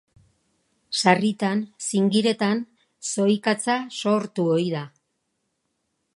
[1.01, 2.65] Sarritan zingiretan
[3.11, 4.85] zohikatza sortu ohi da.